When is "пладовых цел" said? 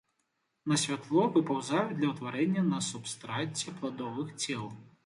3.79-4.65